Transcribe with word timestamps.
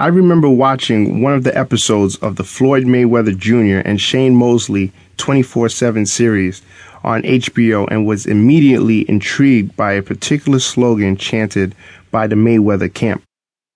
I 0.00 0.06
remember 0.06 0.48
watching 0.48 1.22
one 1.22 1.34
of 1.34 1.42
the 1.42 1.58
episodes 1.58 2.14
of 2.18 2.36
the 2.36 2.44
Floyd 2.44 2.84
Mayweather 2.84 3.36
Jr. 3.36 3.82
and 3.84 4.00
Shane 4.00 4.36
Mosley 4.36 4.92
24 5.16 5.68
7 5.70 6.06
series 6.06 6.62
on 7.02 7.22
HBO 7.22 7.88
and 7.90 8.06
was 8.06 8.24
immediately 8.24 9.10
intrigued 9.10 9.74
by 9.74 9.94
a 9.94 10.02
particular 10.02 10.60
slogan 10.60 11.16
chanted 11.16 11.74
by 12.12 12.28
the 12.28 12.36
Mayweather 12.36 12.94
camp. 12.94 13.24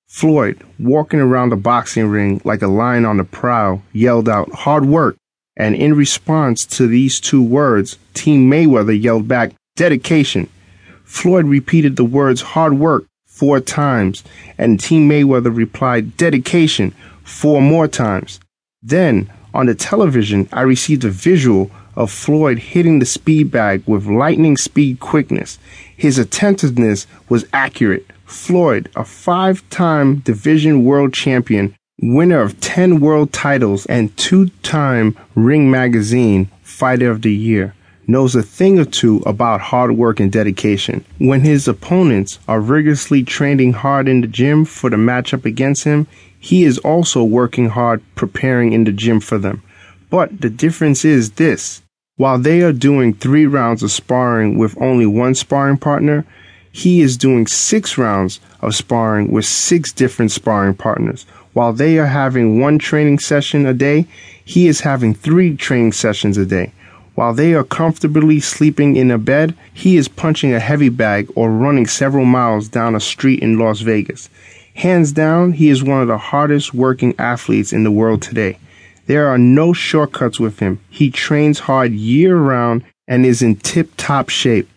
Floyd, 0.06 0.62
walking 0.78 1.18
around 1.18 1.50
the 1.50 1.56
boxing 1.56 2.06
ring 2.06 2.40
like 2.44 2.62
a 2.62 2.68
lion 2.68 3.04
on 3.04 3.16
the 3.16 3.24
prowl, 3.24 3.82
yelled 3.92 4.28
out, 4.28 4.48
Hard 4.52 4.86
work. 4.86 5.16
And 5.56 5.74
in 5.74 5.94
response 5.94 6.64
to 6.66 6.86
these 6.86 7.18
two 7.18 7.42
words, 7.42 7.98
Team 8.14 8.48
Mayweather 8.48 9.00
yelled 9.00 9.26
back, 9.26 9.54
Dedication. 9.74 10.48
Floyd 11.02 11.46
repeated 11.46 11.96
the 11.96 12.04
words 12.04 12.42
hard 12.42 12.74
work 12.74 13.06
four 13.42 13.58
times, 13.58 14.22
and 14.56 14.78
Team 14.78 15.08
Mayweather 15.08 15.52
replied, 15.52 16.16
Dedication, 16.16 16.94
four 17.24 17.60
more 17.60 17.88
times. 17.88 18.38
Then, 18.80 19.32
on 19.52 19.66
the 19.66 19.74
television, 19.74 20.48
I 20.52 20.62
received 20.62 21.04
a 21.04 21.10
visual 21.10 21.68
of 21.96 22.12
Floyd 22.12 22.60
hitting 22.60 23.00
the 23.00 23.04
speed 23.04 23.50
bag 23.50 23.82
with 23.84 24.06
lightning 24.06 24.56
speed 24.56 25.00
quickness. 25.00 25.58
His 25.96 26.18
attentiveness 26.18 27.08
was 27.28 27.44
accurate. 27.52 28.06
Floyd, 28.26 28.88
a 28.94 29.04
five 29.04 29.68
time 29.70 30.20
division 30.20 30.84
world 30.84 31.12
champion, 31.12 31.74
winner 32.00 32.40
of 32.40 32.60
10 32.60 33.00
world 33.00 33.32
titles, 33.32 33.86
and 33.86 34.16
two 34.16 34.50
time 34.62 35.18
Ring 35.34 35.68
Magazine 35.68 36.48
Fighter 36.62 37.10
of 37.10 37.22
the 37.22 37.34
Year 37.34 37.74
knows 38.12 38.36
a 38.36 38.42
thing 38.42 38.78
or 38.78 38.84
two 38.84 39.22
about 39.26 39.60
hard 39.60 39.96
work 39.96 40.20
and 40.20 40.30
dedication. 40.30 41.04
When 41.18 41.40
his 41.40 41.66
opponents 41.66 42.38
are 42.46 42.60
rigorously 42.60 43.24
training 43.24 43.72
hard 43.72 44.06
in 44.06 44.20
the 44.20 44.26
gym 44.28 44.64
for 44.64 44.90
the 44.90 44.96
matchup 44.96 45.44
against 45.44 45.84
him, 45.84 46.06
he 46.38 46.62
is 46.62 46.78
also 46.78 47.24
working 47.24 47.70
hard 47.70 48.02
preparing 48.14 48.72
in 48.72 48.84
the 48.84 48.92
gym 48.92 49.18
for 49.18 49.38
them. 49.38 49.62
But 50.10 50.40
the 50.42 50.50
difference 50.50 51.04
is 51.04 51.32
this. 51.32 51.82
While 52.16 52.38
they 52.38 52.60
are 52.60 52.72
doing 52.72 53.14
three 53.14 53.46
rounds 53.46 53.82
of 53.82 53.90
sparring 53.90 54.58
with 54.58 54.80
only 54.80 55.06
one 55.06 55.34
sparring 55.34 55.78
partner, 55.78 56.26
he 56.70 57.00
is 57.00 57.16
doing 57.16 57.46
six 57.46 57.96
rounds 57.96 58.40
of 58.60 58.74
sparring 58.74 59.32
with 59.32 59.46
six 59.46 59.92
different 59.92 60.30
sparring 60.30 60.74
partners. 60.74 61.24
While 61.54 61.72
they 61.72 61.98
are 61.98 62.06
having 62.06 62.60
one 62.60 62.78
training 62.78 63.18
session 63.18 63.66
a 63.66 63.74
day, 63.74 64.06
he 64.44 64.68
is 64.68 64.80
having 64.80 65.14
three 65.14 65.56
training 65.56 65.92
sessions 65.92 66.36
a 66.36 66.46
day. 66.46 66.72
While 67.14 67.34
they 67.34 67.52
are 67.54 67.64
comfortably 67.64 68.40
sleeping 68.40 68.96
in 68.96 69.10
a 69.10 69.18
bed, 69.18 69.54
he 69.72 69.96
is 69.96 70.08
punching 70.08 70.52
a 70.54 70.60
heavy 70.60 70.88
bag 70.88 71.30
or 71.34 71.50
running 71.50 71.86
several 71.86 72.24
miles 72.24 72.68
down 72.68 72.94
a 72.94 73.00
street 73.00 73.40
in 73.40 73.58
Las 73.58 73.80
Vegas. 73.80 74.30
Hands 74.74 75.12
down, 75.12 75.52
he 75.52 75.68
is 75.68 75.82
one 75.82 76.00
of 76.00 76.08
the 76.08 76.16
hardest 76.16 76.72
working 76.72 77.14
athletes 77.18 77.72
in 77.72 77.84
the 77.84 77.90
world 77.90 78.22
today. 78.22 78.58
There 79.06 79.28
are 79.28 79.36
no 79.38 79.72
shortcuts 79.72 80.40
with 80.40 80.60
him. 80.60 80.80
He 80.88 81.10
trains 81.10 81.60
hard 81.60 81.92
year 81.92 82.36
round 82.36 82.84
and 83.06 83.26
is 83.26 83.42
in 83.42 83.56
tip 83.56 83.90
top 83.96 84.30
shape. 84.30 84.68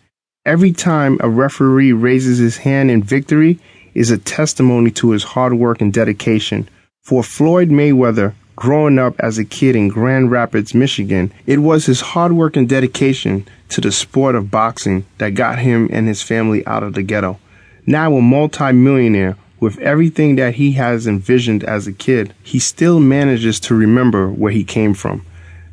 Every 0.44 0.72
time 0.72 1.16
a 1.20 1.30
referee 1.30 1.92
raises 1.92 2.38
his 2.38 2.58
hand 2.58 2.90
in 2.90 3.02
victory 3.02 3.58
is 3.94 4.10
a 4.10 4.18
testimony 4.18 4.90
to 4.90 5.12
his 5.12 5.24
hard 5.24 5.54
work 5.54 5.80
and 5.80 5.92
dedication. 5.92 6.68
For 7.02 7.22
Floyd 7.22 7.70
Mayweather, 7.70 8.34
growing 8.56 8.98
up 8.98 9.14
as 9.20 9.38
a 9.38 9.44
kid 9.44 9.76
in 9.76 9.88
Grand 9.88 10.30
Rapids, 10.30 10.74
Michigan, 10.74 11.32
it 11.46 11.58
was 11.58 11.86
his 11.86 12.00
hard 12.00 12.32
work 12.32 12.56
and 12.56 12.68
dedication 12.68 13.46
to 13.68 13.80
the 13.80 13.92
sport 13.92 14.34
of 14.34 14.50
boxing 14.50 15.04
that 15.18 15.34
got 15.34 15.58
him 15.58 15.88
and 15.92 16.08
his 16.08 16.22
family 16.22 16.66
out 16.66 16.82
of 16.82 16.94
the 16.94 17.02
ghetto. 17.02 17.38
Now 17.86 18.14
a 18.14 18.22
multimillionaire 18.22 19.36
with 19.60 19.78
everything 19.78 20.36
that 20.36 20.54
he 20.56 20.72
has 20.72 21.06
envisioned 21.06 21.64
as 21.64 21.86
a 21.86 21.92
kid, 21.92 22.34
he 22.42 22.58
still 22.58 22.98
manages 22.98 23.60
to 23.60 23.74
remember 23.74 24.28
where 24.28 24.52
he 24.52 24.64
came 24.64 24.94
from. 24.94 25.24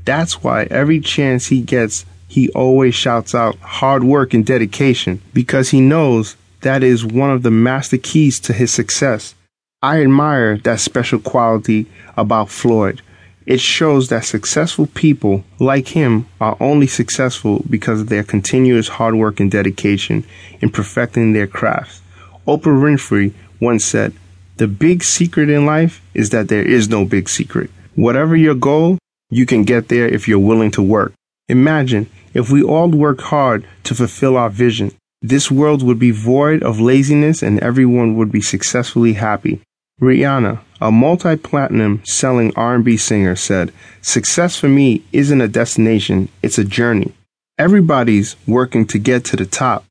That's 0.06 0.44
why 0.44 0.64
every 0.64 1.00
chance 1.00 1.48
he 1.48 1.62
gets, 1.62 2.06
he 2.28 2.50
always 2.50 2.96
shouts 2.96 3.34
out 3.34 3.56
hard 3.58 4.04
work 4.04 4.34
and 4.34 4.46
dedication 4.46 5.22
because 5.34 5.70
he 5.70 5.82
knows 5.82 6.36
that 6.62 6.84
is 6.84 7.06
one 7.06 7.32
of 7.32 7.44
the 7.44 7.52
master 7.52 7.98
keys 7.98 8.40
to 8.42 8.54
his 8.54 8.72
success. 8.72 9.36
I 9.84 10.02
admire 10.02 10.56
that 10.60 10.80
special 10.80 11.20
quality 11.20 11.88
about 12.16 12.48
Floyd. 12.48 13.02
It 13.46 13.60
shows 13.60 14.08
that 14.08 14.24
successful 14.24 14.88
people 14.88 15.44
like 15.60 15.90
him 15.90 16.26
are 16.40 16.56
only 16.62 16.88
successful 16.88 17.66
because 17.70 18.00
of 18.00 18.08
their 18.08 18.24
continuous 18.24 18.88
hard 18.88 19.16
work 19.16 19.42
and 19.42 19.52
dedication 19.52 20.24
in 20.62 20.70
perfecting 20.70 21.34
their 21.34 21.48
crafts. 21.48 22.02
Oprah 22.48 22.80
Winfrey 22.82 23.34
once 23.60 23.84
said, 23.84 24.14
The 24.56 24.70
big 24.70 25.04
secret 25.04 25.50
in 25.50 25.66
life 25.66 26.02
is 26.14 26.30
that 26.30 26.48
there 26.48 26.66
is 26.66 26.88
no 26.88 27.04
big 27.04 27.28
secret. 27.28 27.70
Whatever 27.96 28.38
your 28.38 28.56
goal, 28.56 29.00
you 29.30 29.46
can 29.46 29.66
get 29.66 29.90
there 29.90 30.08
if 30.08 30.30
you're 30.30 30.40
willing 30.40 30.72
to 30.72 30.82
work. 30.82 31.12
Imagine 31.50 32.10
if 32.34 32.50
we 32.50 32.64
all 32.64 32.88
worked 32.88 33.24
hard 33.24 33.68
to 33.84 33.94
fulfill 33.94 34.38
our 34.38 34.50
vision. 34.50 34.94
This 35.22 35.52
world 35.52 35.84
would 35.84 36.00
be 36.00 36.12
void 36.12 36.64
of 36.64 36.80
laziness 36.80 37.44
and 37.44 37.60
everyone 37.60 38.16
would 38.16 38.32
be 38.32 38.42
successfully 38.42 39.14
happy. 39.14 39.60
Rihanna, 40.02 40.60
a 40.82 40.92
multi-platinum 40.92 42.02
selling 42.04 42.52
R&B 42.56 42.98
singer 42.98 43.36
said, 43.36 43.72
"Success 44.02 44.58
for 44.58 44.68
me 44.68 45.04
isn't 45.12 45.40
a 45.40 45.48
destination, 45.48 46.30
it's 46.42 46.58
a 46.58 46.64
journey. 46.64 47.14
Everybody's 47.60 48.36
working 48.48 48.86
to 48.88 48.98
get 48.98 49.24
to 49.26 49.36
the 49.38 49.46
top. 49.46 49.86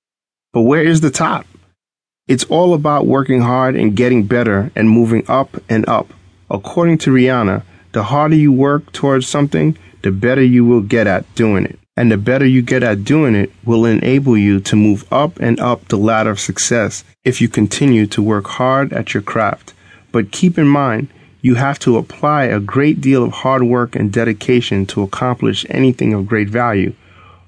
But 0.52 0.62
where 0.62 0.82
is 0.82 1.00
the 1.00 1.10
top? 1.10 1.46
It's 2.26 2.44
all 2.44 2.74
about 2.74 3.06
working 3.06 3.42
hard 3.42 3.76
and 3.76 3.96
getting 3.96 4.24
better 4.24 4.70
and 4.74 4.90
moving 4.90 5.24
up 5.28 5.62
and 5.68 5.88
up. 5.88 6.12
According 6.50 6.98
to 6.98 7.12
Rihanna, 7.12 7.62
the 7.92 8.02
harder 8.04 8.36
you 8.36 8.52
work 8.52 8.92
towards 8.92 9.26
something, 9.26 9.78
the 10.02 10.10
better 10.10 10.42
you 10.42 10.64
will 10.64 10.82
get 10.82 11.06
at 11.06 11.32
doing 11.34 11.64
it. 11.64 11.78
And 11.96 12.10
the 12.10 12.16
better 12.16 12.46
you 12.46 12.62
get 12.62 12.82
at 12.82 13.04
doing 13.04 13.34
it 13.34 13.52
will 13.64 13.86
enable 13.86 14.36
you 14.36 14.60
to 14.60 14.76
move 14.76 15.04
up 15.12 15.38
and 15.40 15.60
up 15.60 15.88
the 15.88 15.98
ladder 15.98 16.30
of 16.30 16.40
success 16.40 17.04
if 17.24 17.40
you 17.40 17.48
continue 17.48 18.06
to 18.08 18.22
work 18.22 18.46
hard 18.48 18.92
at 18.92 19.14
your 19.14 19.22
craft. 19.22 19.74
But 20.12 20.30
keep 20.30 20.58
in 20.58 20.68
mind, 20.68 21.08
you 21.40 21.56
have 21.56 21.78
to 21.80 21.96
apply 21.96 22.44
a 22.44 22.60
great 22.60 23.00
deal 23.00 23.24
of 23.24 23.32
hard 23.32 23.64
work 23.64 23.96
and 23.96 24.12
dedication 24.12 24.86
to 24.86 25.02
accomplish 25.02 25.66
anything 25.68 26.12
of 26.12 26.26
great 26.28 26.48
value. 26.48 26.94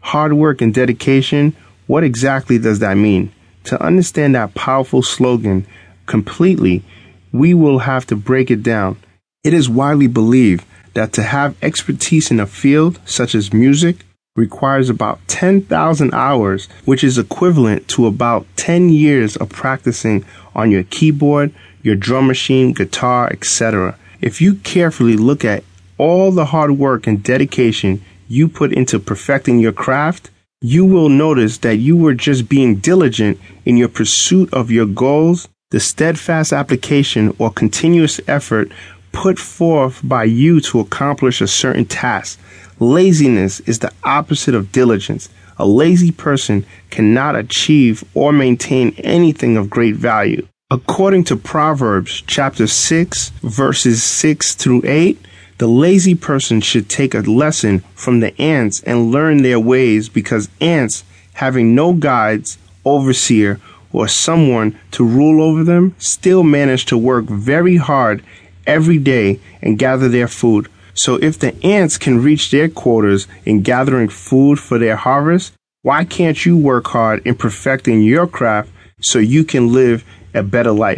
Hard 0.00 0.32
work 0.32 0.60
and 0.60 0.74
dedication, 0.74 1.54
what 1.86 2.02
exactly 2.02 2.58
does 2.58 2.80
that 2.80 2.96
mean? 2.96 3.30
To 3.64 3.80
understand 3.80 4.34
that 4.34 4.54
powerful 4.54 5.02
slogan 5.02 5.66
completely, 6.06 6.82
we 7.32 7.54
will 7.54 7.80
have 7.80 8.06
to 8.06 8.16
break 8.16 8.50
it 8.50 8.62
down. 8.62 8.96
It 9.44 9.54
is 9.54 9.68
widely 9.68 10.06
believed 10.06 10.64
that 10.94 11.12
to 11.14 11.22
have 11.22 11.56
expertise 11.62 12.30
in 12.30 12.40
a 12.40 12.46
field 12.46 12.98
such 13.04 13.34
as 13.34 13.52
music 13.52 14.04
requires 14.36 14.90
about 14.90 15.20
10,000 15.28 16.12
hours, 16.12 16.66
which 16.84 17.04
is 17.04 17.18
equivalent 17.18 17.86
to 17.86 18.06
about 18.06 18.46
10 18.56 18.88
years 18.88 19.36
of 19.36 19.48
practicing 19.48 20.24
on 20.56 20.72
your 20.72 20.82
keyboard, 20.82 21.54
your 21.82 21.94
drum 21.94 22.26
machine, 22.26 22.72
guitar, 22.72 23.28
etc. 23.30 23.96
If 24.20 24.40
you 24.40 24.56
carefully 24.56 25.16
look 25.16 25.44
at 25.44 25.62
all 25.98 26.32
the 26.32 26.46
hard 26.46 26.72
work 26.72 27.06
and 27.06 27.22
dedication 27.22 28.04
you 28.26 28.48
put 28.48 28.72
into 28.72 28.98
perfecting 28.98 29.60
your 29.60 29.72
craft, 29.72 30.30
you 30.60 30.84
will 30.84 31.08
notice 31.08 31.58
that 31.58 31.76
you 31.76 31.96
were 31.96 32.14
just 32.14 32.48
being 32.48 32.76
diligent 32.76 33.38
in 33.64 33.76
your 33.76 33.88
pursuit 33.88 34.52
of 34.52 34.70
your 34.70 34.86
goals, 34.86 35.46
the 35.70 35.78
steadfast 35.78 36.52
application 36.52 37.36
or 37.38 37.52
continuous 37.52 38.20
effort 38.26 38.72
put 39.12 39.38
forth 39.38 40.00
by 40.02 40.24
you 40.24 40.60
to 40.60 40.80
accomplish 40.80 41.40
a 41.40 41.46
certain 41.46 41.84
task. 41.84 42.40
Laziness 42.80 43.60
is 43.60 43.78
the 43.78 43.92
opposite 44.02 44.54
of 44.54 44.72
diligence. 44.72 45.28
A 45.58 45.66
lazy 45.66 46.10
person 46.10 46.66
cannot 46.90 47.36
achieve 47.36 48.04
or 48.14 48.32
maintain 48.32 48.94
anything 48.98 49.56
of 49.56 49.70
great 49.70 49.94
value. 49.94 50.46
According 50.70 51.24
to 51.24 51.36
Proverbs 51.36 52.22
chapter 52.26 52.66
6, 52.66 53.28
verses 53.42 54.02
6 54.02 54.54
through 54.54 54.82
8, 54.84 55.18
the 55.58 55.68
lazy 55.68 56.16
person 56.16 56.60
should 56.60 56.88
take 56.88 57.14
a 57.14 57.20
lesson 57.20 57.80
from 57.94 58.18
the 58.18 58.38
ants 58.40 58.82
and 58.82 59.12
learn 59.12 59.42
their 59.42 59.60
ways 59.60 60.08
because 60.08 60.48
ants, 60.60 61.04
having 61.34 61.76
no 61.76 61.92
guides, 61.92 62.58
overseer, 62.84 63.60
or 63.92 64.08
someone 64.08 64.76
to 64.90 65.04
rule 65.04 65.40
over 65.40 65.62
them, 65.62 65.94
still 65.98 66.42
manage 66.42 66.86
to 66.86 66.98
work 66.98 67.26
very 67.26 67.76
hard 67.76 68.24
every 68.66 68.98
day 68.98 69.38
and 69.62 69.78
gather 69.78 70.08
their 70.08 70.26
food. 70.26 70.68
So 70.94 71.16
if 71.16 71.38
the 71.38 71.54
ants 71.64 71.98
can 71.98 72.22
reach 72.22 72.50
their 72.50 72.68
quotas 72.68 73.26
in 73.44 73.62
gathering 73.62 74.08
food 74.08 74.58
for 74.58 74.78
their 74.78 74.96
harvest, 74.96 75.52
why 75.82 76.04
can't 76.04 76.46
you 76.46 76.56
work 76.56 76.86
hard 76.86 77.26
in 77.26 77.34
perfecting 77.34 78.02
your 78.02 78.26
craft 78.26 78.70
so 79.00 79.18
you 79.18 79.44
can 79.44 79.72
live 79.72 80.04
a 80.32 80.42
better 80.42 80.72
life? 80.72 80.92